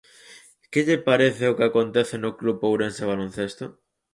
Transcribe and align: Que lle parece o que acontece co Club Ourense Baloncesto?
Que 0.71 0.79
lle 0.87 0.97
parece 1.09 1.43
o 1.47 1.55
que 1.57 1.67
acontece 1.69 2.15
co 2.23 2.37
Club 2.39 2.57
Ourense 2.69 3.03
Baloncesto? 3.11 3.65